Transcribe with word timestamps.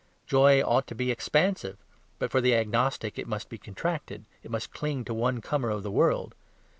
Joy 0.25 0.63
ought 0.63 0.87
to 0.87 0.95
be 0.95 1.11
expansive; 1.11 1.77
but 2.17 2.31
for 2.31 2.41
the 2.41 2.55
agnostic 2.55 3.19
it 3.19 3.27
must 3.27 3.49
be 3.49 3.59
contracted, 3.59 4.25
it 4.41 4.49
must 4.49 4.73
cling 4.73 5.05
to 5.05 5.13
one 5.13 5.41
corner 5.41 5.69
of 5.69 5.83
the 5.83 5.91
world. 5.91 6.33